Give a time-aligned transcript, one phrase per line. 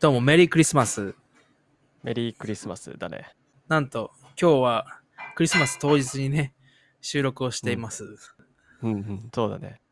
[0.00, 1.14] どうも、メリークリスマス。
[2.02, 3.34] メリークリスマスだね。
[3.68, 4.86] なんと、今日は
[5.34, 6.54] クリスマス当日にね、
[7.02, 8.16] 収録をしています。
[8.82, 9.82] うんうん、そうだね。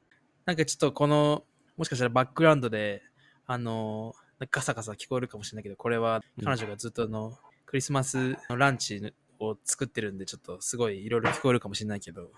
[0.46, 1.44] なんかちょっとこの、
[1.76, 3.02] もしかしたらバックグラウンドで、
[3.46, 4.14] あの、
[4.50, 12.30] ガサガサ聞こえるかもしれないけど、これはうん彼女がずっとあの、クリスマスのランチを作ってるんで、ちょっとすごいいろいろ聞こえるかもしれないけど、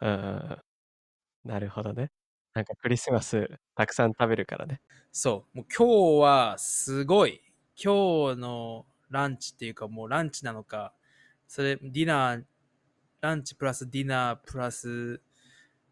[0.00, 0.58] うんうんうん。
[1.44, 2.10] なるほどね。
[2.54, 4.80] なんかクリスマスたくさん食べるからね。
[5.10, 7.40] そう、もう今日はすごい、
[7.82, 10.94] 今日のランチっていうかもうランチなのか、
[11.48, 12.44] それ、ディナー、
[13.20, 15.22] ランチプラスディナープラス、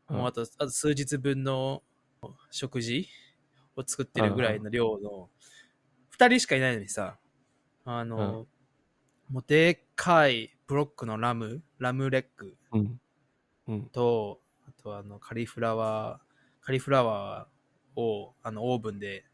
[0.08, 1.82] もうあと、あと数日分の
[2.50, 3.08] 食事
[3.76, 5.30] を作ってるぐらいの量の、
[6.10, 7.18] 二人しかいないのにさ、
[7.84, 8.46] あの、
[9.30, 13.00] もうでっかいブロックのラム、ラムレッグうん。
[13.68, 13.90] うん。
[13.90, 16.29] と、あとあのカリフラワー、
[16.70, 19.24] カリフラワーをあのオーブンで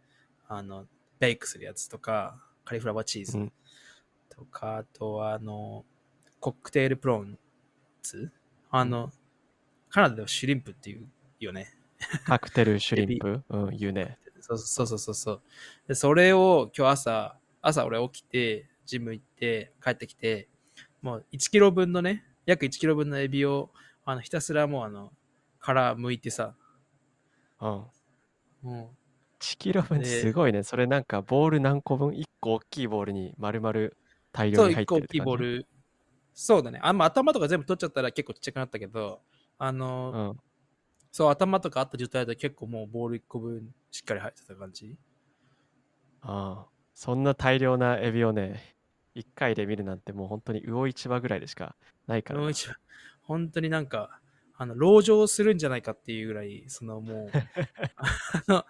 [0.49, 0.87] あの
[1.19, 3.53] ベイクするやつとか、カリフラワーチーズうん
[4.35, 5.85] とか、あとはあの
[6.41, 7.39] コックテールプロン
[8.03, 8.33] ツ
[8.71, 9.13] あの、
[9.91, 11.07] カナダではシュリンプっていう
[11.39, 11.75] よね。
[12.25, 13.43] カクテルシュリンプ？
[13.51, 14.17] うん、言うね。
[14.41, 15.43] そうそうそうそうそう。
[15.89, 20.49] で、それを今日朝、朝俺起きて、ジム行って、帰ってきて、
[21.03, 23.69] もう1キロ分のね、約1キロ分のエビを、
[24.07, 25.13] あの、ひたすらもうあの、
[25.61, 26.55] 殻剥いてさ、
[27.61, 27.87] うん。
[28.63, 28.97] も
[29.41, 30.63] 1キロ分ですごいね。
[30.63, 33.91] それなんかボール何個分 ?1 個大きいボールに丸々
[34.33, 35.27] 大う、そう、1量に入って個大きいるって感じ？
[35.27, 35.67] ボール。
[36.35, 36.81] そうだね。
[36.83, 39.23] あんま頭とか全部取っちゃったら結構ちっちゃくなったけど、
[39.59, 40.41] あの、うん。
[41.13, 44.97] そう、頭とかあった状態で結構もうボール1個分しっかり入ってた感じ。
[46.23, 46.71] ああ。
[46.95, 48.77] そんな大量なエビをね、
[49.15, 52.43] 1回で見るなんてもう本当に魚市場ぐらいでしかないからな。
[52.43, 52.77] もう一番
[53.23, 54.21] 本当になんか、
[54.59, 57.31] あの、籠城するんじゃないかっていうぐらい、そのもう、
[57.97, 58.67] あの、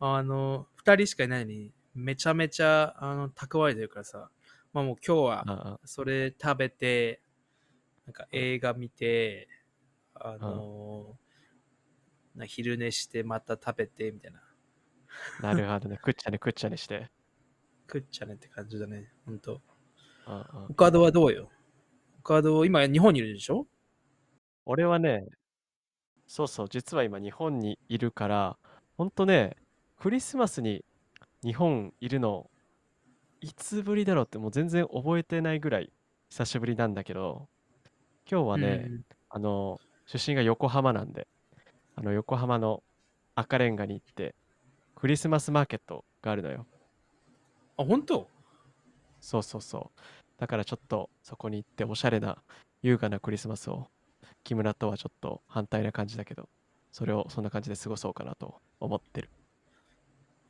[0.00, 4.30] あの、二人しかいないのに、めちゃめちゃ、あの、蓄えてるからさ、
[4.72, 5.48] まあもう今日は、
[5.84, 7.22] それ食べて、
[8.06, 9.48] なんか映画見て、
[10.14, 11.18] あの、
[12.34, 14.42] な昼寝してまた食べて、みたいな。
[15.40, 15.98] なるほどね。
[15.98, 17.10] くっちゃねくっちゃねして。
[17.86, 19.60] 食っちゃねって感じだね、ほんと。
[20.26, 21.50] ああオカドはどうよ？
[22.20, 23.66] オカド、今日本にいるでしょ？
[24.66, 25.26] 俺はね、
[26.26, 28.56] そうそう、実は今日本にいるから、
[28.96, 29.56] ほんとね、
[29.98, 30.84] クリスマスに
[31.42, 32.50] 日本いるの、
[33.40, 35.92] いつぶりだろうってもう全然覚えてないぐらい
[36.30, 37.48] 久しぶりなんだけど、
[38.30, 41.26] 今日はね、うんあの、出身が横浜なんで、
[41.96, 42.82] あの横浜の
[43.34, 44.34] 赤レンガに行って、
[44.94, 46.66] クリスマスマーケットがあるのよ。
[47.76, 48.28] あ、本当？
[49.20, 50.00] そうそうそう。
[50.38, 52.38] だからちょっとそこに行っておしゃれな
[52.82, 53.88] 優雅なクリスマスを
[54.44, 56.48] 木村とはちょっと反対な感じだけど、
[56.92, 59.30] それをそんな感じで過ごそうかなと思ってる。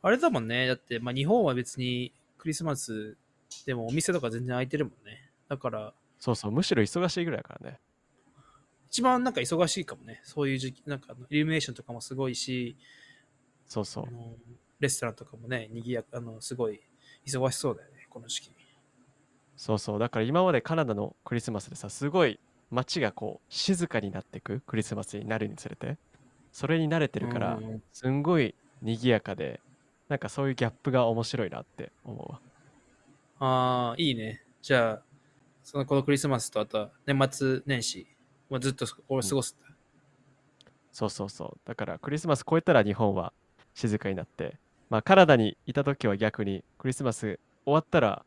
[0.02, 0.66] あれだもんね。
[0.66, 3.16] だって、まあ、日本は別にクリスマス
[3.64, 5.30] でもお店とか全然開いてるもんね。
[5.48, 7.78] だから、そうそう、むしろ忙しいぐらいだからね。
[8.88, 10.20] 一番なんか忙しいかもね。
[10.24, 12.76] そういう時期、なんかイルミネーションとかもすごいし、
[13.66, 14.06] そうそう
[14.80, 16.80] レストランとかもね、にぎやか、あの、すごい
[17.26, 18.50] 忙しそうだよね、この時期。
[19.56, 19.98] そうそう。
[19.98, 22.38] だから今までカナダのクリスマスでさ、すごい
[22.70, 25.96] 街がこう静かになってくクリスマスになるにつれて、
[26.52, 29.60] それに慣れてるからう、んすんごい賑やかで、
[30.08, 32.40] なんかそういうギャップが面白いなって思うわ。
[33.40, 34.42] ああ、いいね。
[34.62, 35.02] じゃあ、
[35.62, 38.06] そのこのクリスマスとあとは年末年始、
[38.50, 39.74] もうずっと俺過ごすんだ。
[40.92, 41.58] そうそうそう。
[41.64, 43.32] だからクリスマス超えたら日本は
[43.74, 44.58] 静かになって、
[44.90, 48.24] まあカナダにいた時は逆にクリスマス終わったら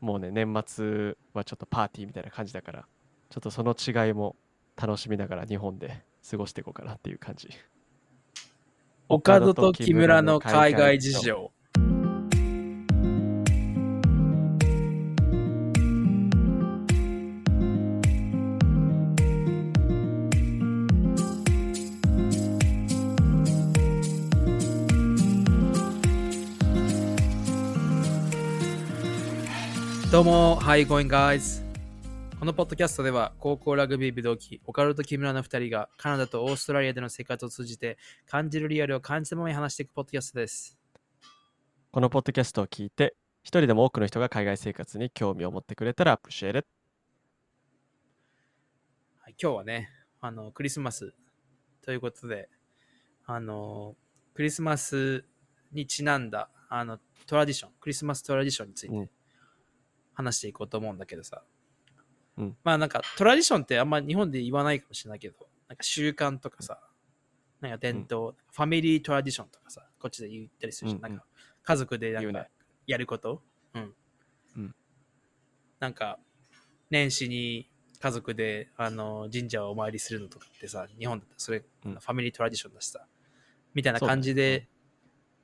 [0.00, 2.86] もうね、年末はちょっとパーティーみたいな感じだから、
[3.30, 4.34] ちょっとその違いも
[4.76, 7.48] 楽しみながら日本で過ごしていこうかなっていう感じ。
[9.08, 11.52] オカドと木村の海外事情。
[30.10, 31.69] どうも、Hi going guys!
[32.40, 40.78] このポッドキャストでは高校ラグビー部同期、オカルト木村の2人がカナダとオーストラリアでの生活を通じて感じるリアルを感じたままに話していくポッドキャストです。
[41.92, 46.66] このポッドキャストを聞いて、一人でも多くの人が海外生活に興味を持ってくれたらアップシェル。
[49.18, 49.90] はい、今日はね、
[50.22, 51.12] あの、クリスマス
[51.82, 52.48] ということで、
[53.26, 53.96] あの、
[54.32, 55.26] クリスマス
[55.72, 59.12] にちなんだ、あの、トラディション、クリスマストラディションについうんて
[60.14, 61.42] 話していこうと思うんだけどさ。
[62.40, 62.56] うん。
[62.64, 65.36] まあなんか、トラディションってあんま日本で言わないかもしれないけど、
[65.68, 66.80] なんか習慣とかさ、
[67.60, 71.00] なんか伝統、ファミリートラディションとかさ、こっちで言ったりするじゃん。
[71.00, 71.12] うんうん。
[71.12, 71.26] なんか、
[71.62, 72.46] 家族でなんか
[72.86, 73.42] やること？
[73.74, 73.94] うん。
[74.56, 74.74] うん。
[75.78, 76.18] なんか、
[76.88, 77.70] 年始に
[78.00, 81.94] 家族であの神社をお参りするのとかってさ、日本だったらそれ、うん。
[81.94, 83.06] ファミリートラディションだしさ、
[83.74, 84.18] みたいなそうだね。
[84.18, 84.66] 感じで、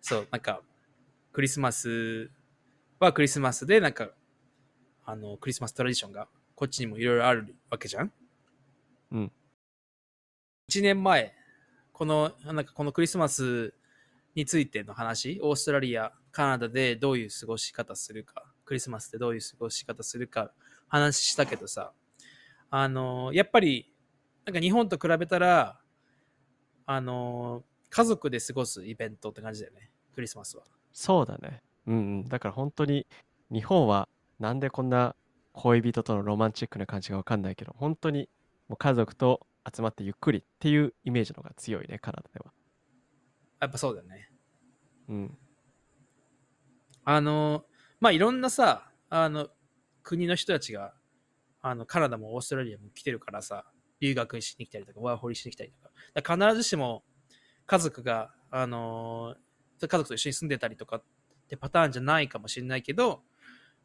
[0.01, 0.63] そう,、なんか、
[1.33, 2.31] クリスマス
[2.99, 4.09] はクリスマスで、なんか、
[5.05, 8.11] あの、クリスマストラディションがこっちにもいろいろあるわけじゃん？
[9.13, 9.33] うん。
[10.71, 11.33] 1年前、
[11.93, 13.73] この、なんかこのクリスマス
[14.35, 20.51] についての話、オーストラリア、カナダでどういう過ごし方するか、クリスマスでどういう過ごし方するか
[20.89, 21.93] 話したけどさ、
[22.71, 23.93] あの、やっぱり、
[24.45, 25.79] なんか日本と比べたら、
[26.87, 30.65] あの、家族で過ごすイベントって感じだよね、クリスマスは。
[30.93, 31.63] そうだね。
[31.87, 32.29] うんうん。
[32.29, 33.07] だから本当に
[33.53, 35.15] 日本はなんでこんな
[35.57, 38.29] 恋人とのロマンチックな感じがわかんないけど、本当に
[38.69, 42.53] もう家族と集まってゆっくりっていうイメージの方が強いね、カナダでは。
[43.61, 44.31] やっぱそうだよね。
[45.09, 45.39] うん。
[47.05, 47.65] あの、
[48.01, 49.49] まあ、いろんなさ、あの、
[50.03, 50.93] 国の人たちが、
[51.63, 53.65] あの、カナダもオーストラリアも来てるからさ、
[54.01, 55.91] 留学しに来たりとか、ワーホリしに来たりとか。
[56.13, 57.03] だから必ずしも、
[57.65, 59.37] 家族が、あの、
[59.81, 61.03] 家族と一緒に住んでたりとかっ
[61.49, 63.23] てパターンじゃないかもしれないけど、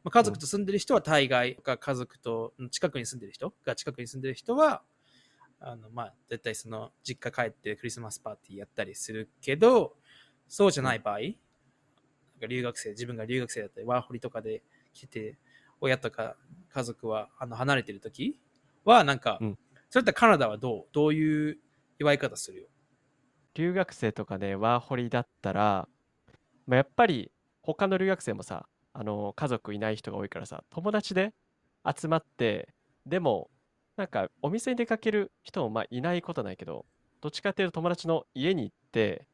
[0.03, 4.81] まあ、家族と住んでる人は大概が家族と近くに住んでる人が近くに住んでる人は、
[5.59, 9.95] あの、まあ、絶対その、実家帰ってクリスマスパーティーやったりするけど、
[10.47, 11.19] そうじゃない場合、
[12.47, 14.63] 留学生、自分が留学生だったり、ワーホリとかで
[14.93, 15.37] 来て、
[15.79, 16.35] 親とか
[16.69, 18.39] 家族はあの離れてるとき
[18.83, 19.57] は、なんか、うん
[19.93, 21.57] それってカナダはどうどういう
[21.99, 22.67] 祝い方するよ？
[23.55, 25.89] 留学生とかでワーホリだったら、
[26.65, 27.29] まあ、やっぱり
[27.61, 31.33] 他の留学生もさ、あの家族いない人が多いからさ、友達で
[31.85, 32.73] 集まって、
[33.05, 33.49] でも、
[33.97, 36.85] なんかお店に出かける人もまあいないことはないけど、
[37.21, 39.27] どっちかっていうと友達の家に行って、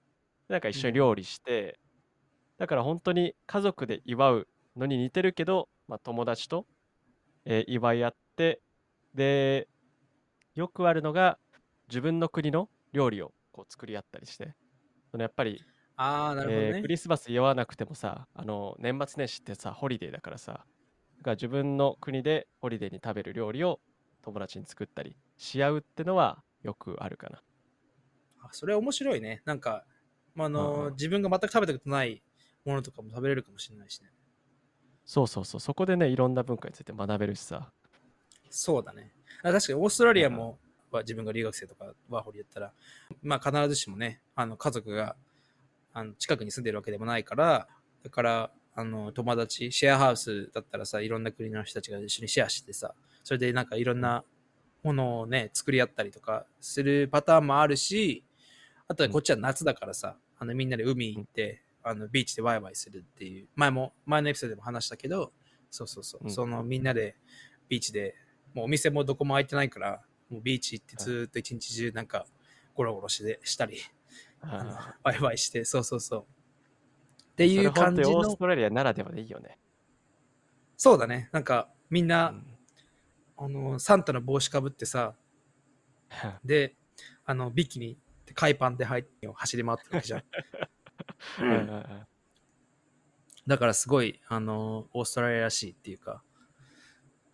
[0.49, 1.79] なんか一緒に料理して、
[2.57, 6.67] だから本当に家族で祝うのに似てるけど、まあ、友達と、
[7.45, 8.61] えー祝い合って、
[9.15, 9.67] で、
[10.55, 11.39] よくあるのが
[11.89, 14.55] 自分の国の料理をこう作り合ったりして、
[15.11, 15.63] そのやっぱり、
[15.97, 23.79] ああ、なるほどクリスマス祝わなくてもさ、あの年末年始ってさ、ホリデーだからさ、だから自分の国でホリデーに食べる料理を
[24.23, 27.41] 友達に作ったりし合うってのはよくあるかな。
[28.43, 29.41] あそれ面白いね。
[29.45, 29.85] なんか、
[30.35, 32.21] まあ、あの、うんうん自分が全く食べたことない
[32.63, 34.11] ものとかも食べれるかもしれないしね。
[35.05, 37.71] そうそうそう、そこでね、いろんな文化について学べるしさ。
[38.49, 39.11] そうだね。
[39.41, 40.59] あ確かにオーストラリアも、
[40.91, 42.73] は自分が留学生とかワーホリやったら、
[43.21, 45.15] まあ必ずしもね、あの家族が
[45.97, 47.67] あの近くに住んでるわけでもないから、
[48.03, 54.23] だから、あの友達、シェアハウスだったらさ、いろんな国の人たちが一緒にシェアしてさ、それでなんかいろんな
[54.83, 58.23] ものをね、作り合ったりとかするパターンもあるし、
[58.87, 65.31] あとはこっちは夏だからさ、あのみんなで海行って、あのビーチでワイワイするっていう、前も、前のエピソードでも話したけど、
[65.71, 66.31] そうそうそう、うん。
[66.31, 67.15] そのみんなで
[67.69, 68.13] ビーチで、
[68.53, 72.27] もうお店もどこも開いてないから、もうビーチ行ってずーっと一日中なんか
[72.75, 73.79] ゴロゴロしてしたり、
[74.49, 76.19] あのあワイワイして、そうそうそう。
[76.21, 79.59] っーていう感じのオース、トラリアならではでいいよね。
[80.75, 81.29] そうだね。
[81.31, 82.45] なんかみんうな、ん
[83.37, 85.13] あのサンタの帽子かぶってさ、
[86.43, 86.75] で、
[87.25, 87.97] あのビキニ
[88.33, 90.23] 海パンで入って走り回ってるわけじゃん。
[91.41, 92.07] うん
[93.47, 96.21] だからすごい、あのオーストラリアらしいっていうか、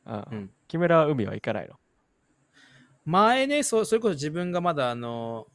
[0.06, 1.80] あうん木村は海は行かないの？
[3.06, 5.48] 前ねそ、それこそ自分がまだあの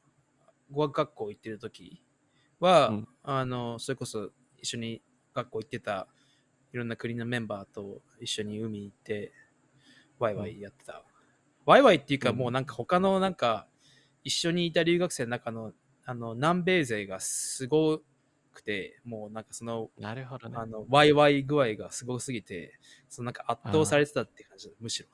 [0.70, 2.02] 語学学校行ってる時
[2.60, 3.08] は、うん。
[3.22, 5.02] あのそれこそ一緒に
[5.34, 6.08] 学校行ってた
[6.72, 9.32] いろんな国のメンバーと一緒に海行って
[10.18, 11.04] ワイワイやってた、
[11.64, 12.36] ワイワイっていうかうん。
[12.36, 13.66] もうなんか他のなんか
[14.24, 15.72] 一緒にいた留学生の中の
[16.04, 18.00] あの南米勢がすご
[18.54, 20.56] くてもうなんかそのなるほどね。
[20.58, 25.08] あのワイワイ具合がすごすぎてそのなんか圧倒されてたって感じだむしろ。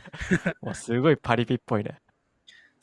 [0.60, 2.00] もうすごいパリピっぽいね。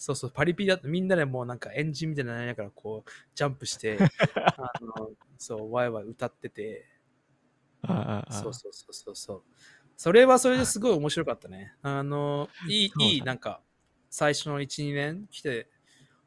[0.02, 4.00] そうそう、パリピだとみんなでもうなんかエンジンみたいなのやりながらこう、ジャンプして、
[4.58, 6.88] あのそう、ワイワイ歌ってて、
[7.84, 9.44] ああそうそうそうそうそう。
[9.96, 11.76] それはそれですごい面白かったね。
[11.84, 13.62] あの、いい、いい、なんか、
[14.10, 15.70] 最初の1、2年来て、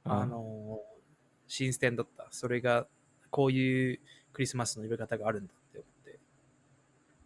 [0.05, 0.81] ああの、
[1.49, 2.29] 新鮮だった。
[2.31, 2.87] それが、
[3.31, 4.01] こういう
[4.33, 6.21] クリスマスの呼び方があるんだって思って。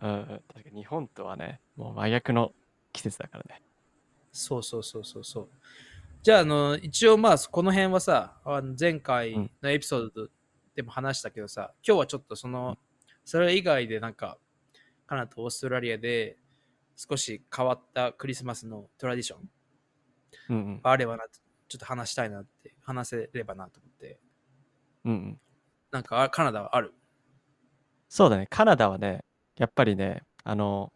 [0.00, 2.54] うんうん確かに日本とはね、もう真逆の
[2.94, 3.62] 季節だからね。
[4.32, 5.48] そうそうそうそうそう。
[6.22, 10.28] じゃあ、あの、一応まあ、この辺はさ、あの前回のエピソード
[10.74, 12.76] でも話したけどさ、今日はちょっとその、
[13.24, 14.38] それ以外でなんか、
[15.06, 16.36] カナダとオーストラリアで
[16.96, 19.48] 少し変わったクリスマスのトラディション
[20.50, 20.82] うんうん。
[20.82, 21.24] があればな
[21.68, 24.20] ちょっと話したいなって、話せればなと思って、
[25.04, 25.40] うんうん。
[25.92, 26.92] なんかあカナダはある？
[28.08, 29.24] そうだね、カナダはね、
[29.56, 30.92] やっぱりね、あの、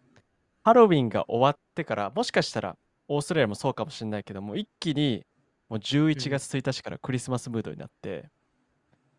[0.62, 2.76] ハロウィンが終わってから、もしかしたら
[3.09, 5.27] オーストラリアもそうかもしれないけども、一気に
[5.69, 8.31] もう11月1日からクリスマスムードになって、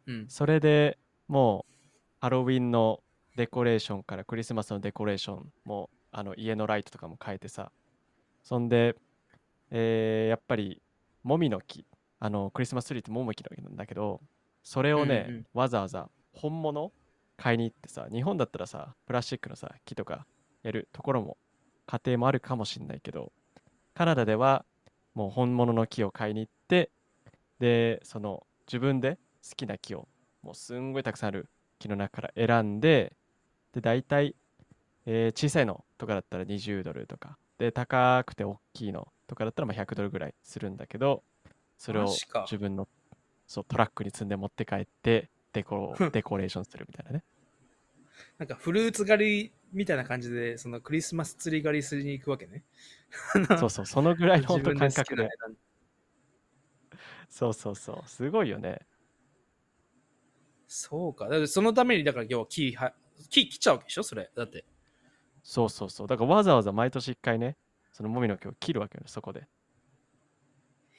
[0.06, 0.26] うん。
[0.30, 0.98] それで
[1.28, 1.74] もう
[2.20, 3.02] ハロウィンの
[3.36, 7.72] デコレーションからクリスマスのデコレーションもあの家のライトとかも変えてさ
[8.44, 8.96] そんで、
[9.72, 10.82] えーやっぱり
[11.24, 11.86] もみの木
[12.20, 14.22] あのクリスマスツリーってもみの木なんだけど
[14.62, 16.92] それをね、うんうんわざわざ本物
[17.38, 20.26] 買いに行ってさ日本だったらさプラスチックのさ木とか
[20.62, 21.38] やるところも
[21.86, 23.32] 家庭もあるかもしれないけど
[23.94, 24.66] カナダでは
[25.14, 26.90] もう本物の木を買いに行って
[27.60, 30.08] でその自分で好きな木を
[30.42, 33.14] もうすんごいたくさんある木の中から選んで
[33.74, 34.36] で大体、
[35.06, 41.24] えー小さいのとかだったら20ドルとかで高くて大きいのとかだったらまあ100ドルぐらいするんだけど
[41.78, 42.88] それを自分の
[43.48, 47.24] そうトラックに積んで持って帰ってデコ デコレーションするみたいなね
[48.38, 52.64] なんかフルーツ狩りみたいな感じで、そのクリスマスツリー狩りするに行くわけね。
[53.60, 55.30] そうそうそのぐらいの本当感覚で
[57.30, 58.80] そうそうそうすごいよね
[60.68, 61.26] そうか。
[61.26, 62.94] だからそのために、だから今日は木は、
[63.30, 64.32] 木切っちゃうわけでしょそれ。
[64.36, 64.66] だって。
[65.44, 67.58] そうそうそうだからわざわざ毎年一回ね
[67.92, 69.46] そのもみの木を切るわけよねそこで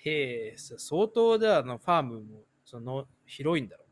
[0.05, 3.84] へえ、そ相当じゃああのファームもその広いんだろ。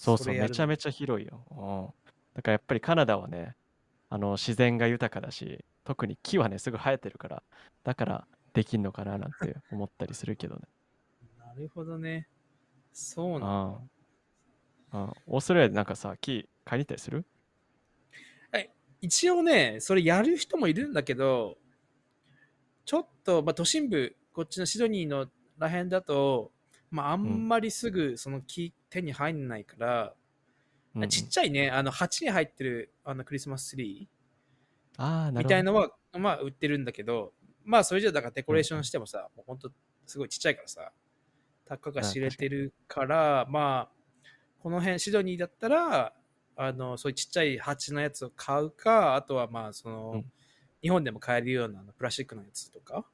[0.00, 1.44] そうそう、めちゃめちゃ広いよ。
[1.50, 2.10] うん。
[2.34, 3.56] だからやっぱりカナダはね、
[4.08, 7.42] あの自然が豊かだし、特に木はね、すぐ生えてるから、
[7.82, 10.62] だからできんのかななんて思ったりするけどね。
[11.36, 12.28] なるほどね。
[12.92, 13.46] そうなんだ。
[14.98, 15.04] うん。
[15.04, 15.12] うん。
[15.26, 17.26] オーストラリアでなんかさ、木買いに行ったりする？
[19.00, 21.56] 一応ね、それやる人もいるんだけど、
[22.84, 26.50] ちょっと、まあ、都心部、こっちのシドニーのらへんだと、
[26.90, 30.14] まあ、あんまりすぐその木手に入んないから、
[30.94, 31.08] うんうん。
[31.08, 34.08] ちっちゃいね、あの鉢に入ってるあのクリスマスツリ
[34.96, 35.44] ああ、ーみ。
[35.44, 37.32] たいのは、まあ、売ってるんだけど、
[37.64, 39.70] まあ、それじゃだからデコレーションしてもさ、もうほんと
[40.06, 40.92] すごいちっちゃいからさ、
[41.66, 44.22] たかが知れてるから、まあ、
[44.60, 46.14] この辺、シドニーだったら、
[46.56, 50.32] あの、そういうちっちゃい鉢のやつを買うか、あとはまあ、その、うん。
[50.80, 53.04] 日本でも買えるようなあのプラスチックのやつとか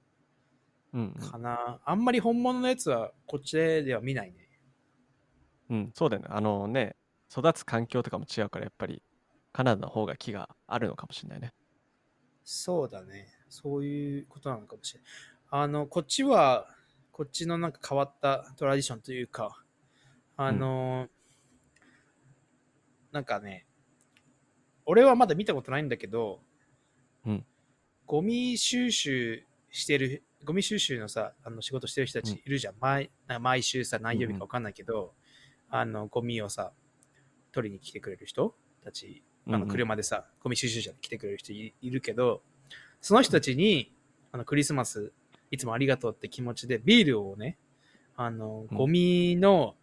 [0.95, 1.81] うんうんかな。
[1.85, 4.49] あんまり本物のやつはこっちでは見ないね。
[5.71, 6.29] うん、そうだよね。
[6.31, 6.97] あのね、
[7.31, 9.03] 育つ環境とかも違うから、やっぱり
[9.53, 11.53] カナダの方が木があるのかもしれないね。
[12.45, 13.29] そうだね。
[13.49, 15.11] そういうことなのかもしれない。
[15.51, 16.69] あの、こっちは、
[17.11, 19.63] こっちのなんか変わったトラディションというか、
[20.37, 21.09] あの、
[23.11, 23.67] なんかね、
[24.87, 26.41] 俺はまだ見たことないんだけど、
[27.27, 27.47] うん
[28.07, 32.75] ゴミ収集してる、ゴミ収集のさ、あの仕事してる人たちいるじゃん。
[32.81, 33.11] 毎
[33.41, 35.15] 毎週さ、何曜日か分かんないけど、
[35.71, 36.73] あの、ゴミをさ、
[37.53, 42.43] 取りに来てくれる人たちあの車でさ、ゴミ収集車で来てくれる人いいるけど、
[43.01, 43.93] その人たちに、
[44.33, 45.13] あのクリスマス、
[45.51, 47.59] いつもありがとうって気持ちで、ビールをね、
[48.17, 49.75] あの、うんゴミの、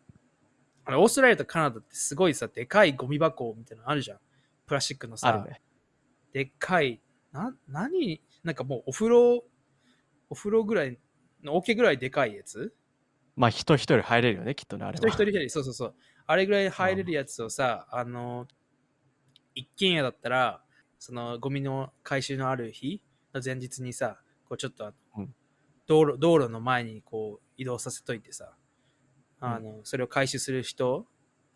[0.84, 4.18] あのオーストラリアとカナダってすごいさ、でかいゴミ箱みたいなのあるじゃん。
[4.66, 5.62] プラスチックのあさる、ね。
[6.34, 7.00] でっかい、
[7.32, 9.44] な、何なんかもうお風呂、
[10.32, 10.98] お風呂ぐらい
[11.44, 12.74] の、桶ぐらいでかいやつ？
[13.36, 15.96] まあ、人一人入れるよね、きっとね、あれ人一人一人、そうそうそう。
[16.26, 18.48] あれぐらい入れるやつをさ、あの、
[19.54, 20.64] 一軒家だったら、
[20.98, 23.02] そのゴミの回収のある日
[23.34, 25.36] の前日にさ、こうちょっとあの、うん。
[25.88, 28.54] 道路、道路の前にこう移動させといてさ、
[29.42, 31.06] あの、それを回収する人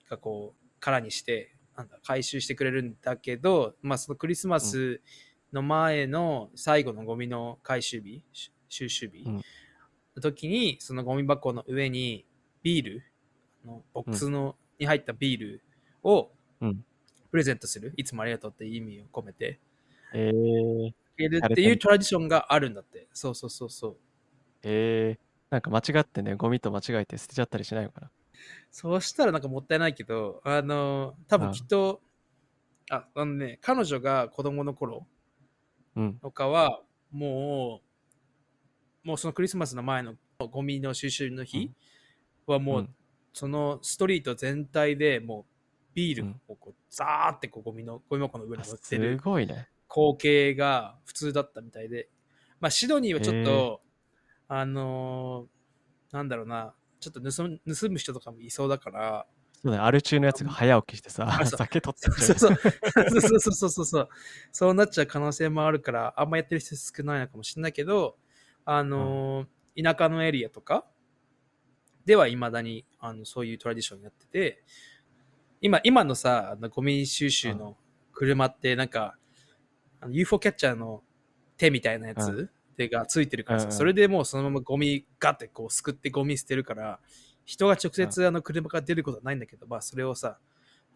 [0.09, 5.01] がこう、空にして、なんだ、回収してくれるんだけど、まあそのクリスマス
[5.53, 9.41] の前の最後のゴミの回収日、し収集日うん
[10.15, 12.25] の時に、そのゴミ箱の上に
[12.63, 13.03] ビール、
[13.65, 15.61] あのボックスの、に入ったビール
[16.03, 16.85] をうん
[17.31, 17.93] プレゼントする。
[17.97, 19.59] いつもありがとうって意味を込めて。
[20.13, 23.07] えー、あげるっていうトラディションがあるんだって。
[23.11, 23.97] そうそうそうそう。
[24.63, 28.11] えー、なんか間違ってね、ゴミと間違えて捨てちゃったりしないのかな？
[28.71, 32.01] そうしたらなんかもったいないけど、あの、多分きっと、
[32.89, 35.05] あ、あのね、彼女が子供の頃
[35.97, 36.13] うん。
[36.19, 37.84] とかは、もう、
[39.05, 41.71] もうそのクリスマスの前のゴミの収集の日
[42.45, 42.95] はもう、うん。
[43.31, 45.45] そのストリート全体でもう
[45.93, 49.67] ビールをこうザーってこうゴミのゴミ箱の上にあ乗ってするごいね。
[49.89, 52.07] 光景が普通だったみたいで、
[52.61, 53.81] まあ、シドニーはちょっへと、
[54.47, 59.25] あのーなんだろうな、ちょっと盗む盗む人とかもいそうだから、
[59.61, 62.71] そうだね、アル中のやつが早起きしてさ酒取ってそうそうそう。
[63.21, 64.09] そうそうそうそう
[64.51, 64.73] そう。
[64.73, 68.15] なっちゃう可能性もあるから、あんまやってる人少ないのかもしれないけど、
[68.65, 70.85] あのー田舎のエリアとか
[72.05, 74.63] ではいまだにあのそういうトラディションやってて、
[75.61, 77.75] 今、今のさ、あのゴミ収集の
[78.13, 79.15] 車ってなんか、
[79.99, 81.01] あの UFO キャッチャーの
[81.57, 83.77] 手みたいなやうつ手がついてるからさ、うんうん。
[83.77, 86.99] それでもうそのままゴミガってこうすくってゴミ捨てるから、
[87.43, 90.37] 人が直接あの車から出ることはないんだけど、まあそれをさ、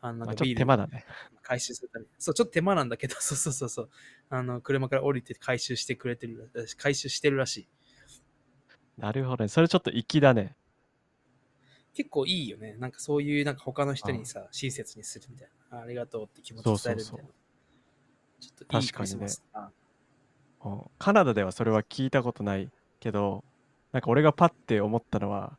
[0.01, 1.05] あのなんまあちょっかビールと手間だね。
[1.41, 2.11] 回収するために。
[2.17, 3.89] そう、ちょっと手間なんだけど、 そうそうそうそう。
[4.29, 7.67] あの、車から降りて回収してくれてる、回収してるらしい。
[8.97, 9.47] なるほどね。
[9.47, 10.55] それちょっと粋だね。
[11.93, 12.75] 結構いいよね。
[12.77, 15.79] なんかそういう、なんか他の人にさ、親切にするみたいな。
[15.79, 17.21] あありがとうって気持ちを伝えるみたいな。
[17.21, 17.33] そうそう
[18.39, 19.27] ちょっといい確かにね
[20.97, 23.43] カナダではそれは聞いたことないけど、
[23.91, 25.57] なんか俺がパッて思ったのは、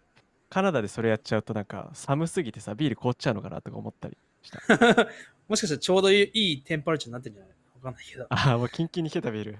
[0.50, 5.08] カナダでそれやっちゃうとなんか寒すぎてさ、ビール凍っちゃうのかなとか思ったりした。
[5.48, 7.54] もしかしたらちょうどいいテンパレーチャーになってるんじゃない？
[7.76, 8.26] わかんないけど。
[8.28, 9.58] ああ、もうキンキンに冷えたビール。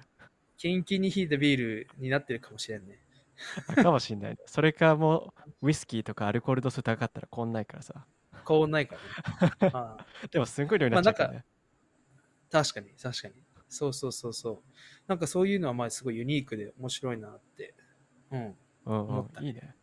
[0.56, 2.98] キンキンに引いたビールになってるかもしれんね。
[3.68, 4.36] あかもしんないね。
[4.46, 5.32] それかも
[5.62, 8.06] う、ウイスキーとかアルコール度数高かったらこんないからさ。
[8.44, 8.96] 高温ないか
[9.60, 9.70] らね。
[9.72, 11.44] ああでもすんごい量になっちゃうからね。
[12.50, 13.34] 確かに、確かに。
[13.68, 14.62] そうそうそうそう。
[15.06, 17.74] なんかそういうのはまあすごいユニークで面白いなって。
[18.30, 18.40] うん。
[18.40, 18.54] うん
[18.86, 19.74] う思ったん、いいね。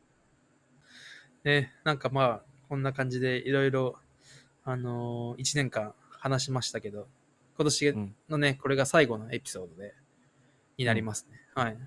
[1.43, 3.99] ね、なんかまあ、こんな感じでいろいろ、
[4.69, 7.07] あのー、1年間話しましたけど、
[7.55, 9.93] 今年うんのね、これが最後のエピソードで、
[10.77, 11.39] になりますね。
[11.55, 11.77] はい。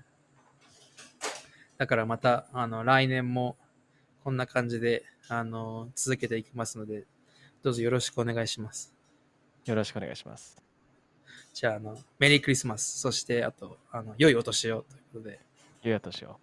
[1.77, 3.55] だからまた、あの、来年も、
[4.23, 7.05] こんな感じで、あのー、続けていきますので、
[7.61, 8.91] どうぞよろしくお願いします。
[9.65, 10.59] よろしくお願いします。
[11.53, 15.39] じゃあ、あの、メリークリスマス、そして、あと、あの、良いお年をということで。
[15.83, 16.39] ゆうやとしよ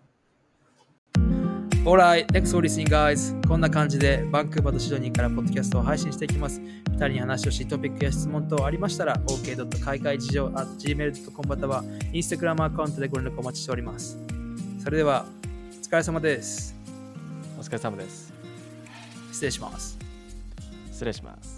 [1.84, 3.34] Alright, thanks for listening, guys.
[3.46, 6.60] こんな感じでバンクーバーとシドニーからポッドキャストを配信していきます。
[6.60, 9.80] 2人に話をし、トピックや質問等ありましたら、ok.
[9.80, 11.82] 海外事情 at gmail.com または
[12.12, 14.18] Instagram アカウントでご連絡お待ちしております。
[14.82, 15.24] それでは、
[15.70, 16.74] お疲れ様です。
[17.56, 17.60] う。
[17.60, 18.34] お疲れ様です。
[19.32, 19.98] 失礼します。
[20.90, 21.57] 失礼します。